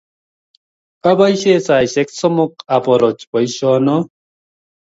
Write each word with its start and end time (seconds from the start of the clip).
Apoisye 1.09 1.53
saisyek 1.65 2.09
somok 2.19 2.51
aporoch 2.75 3.21
poisyono 3.31 3.95